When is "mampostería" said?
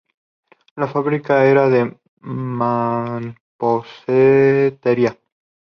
2.21-5.15